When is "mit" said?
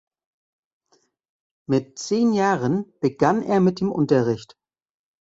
1.69-1.99, 3.59-3.81